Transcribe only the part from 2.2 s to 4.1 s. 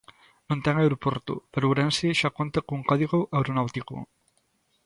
conta con código aeronáutico.